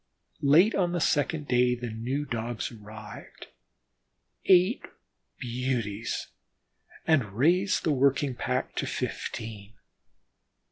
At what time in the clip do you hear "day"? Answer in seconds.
1.47-1.75